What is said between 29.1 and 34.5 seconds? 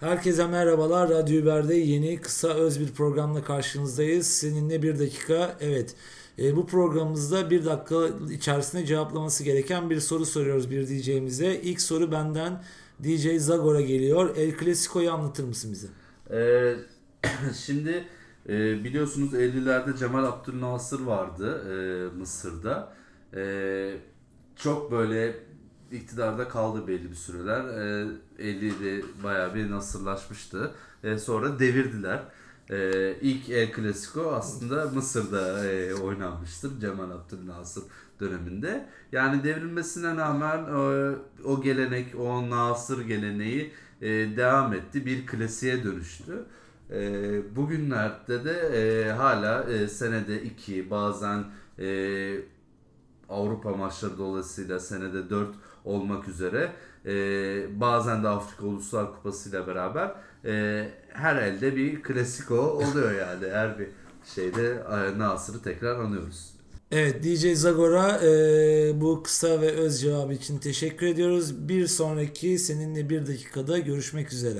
bayağı bir nasırlaşmıştı. E, sonra devirdiler. E, ilk El Clasico